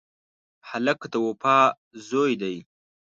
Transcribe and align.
هلک 0.69 0.99
د 1.11 1.13
وفا 1.25 1.59
زوی 2.07 2.33
دی. 2.41 2.55